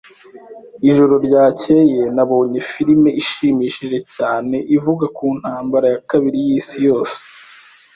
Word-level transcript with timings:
Ijoro 0.89 1.13
ryakeye 1.25 2.01
nabonye 2.15 2.59
filime 2.71 3.09
ishimishije 3.21 3.97
cyane 4.15 4.55
ivuga 4.75 5.05
ku 5.17 5.25
Ntambara 5.39 5.87
ya 5.93 5.99
Kabiri 6.09 6.37
y'Isi 6.47 6.77
Yose. 6.87 7.17